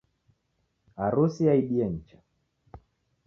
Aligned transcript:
Harusi 0.99 1.41
yaidie 1.47 1.83
nicha 1.91 2.17